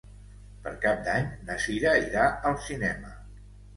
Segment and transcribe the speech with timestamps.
[0.63, 3.13] Per Cap d'Any na Sira irà al cinema.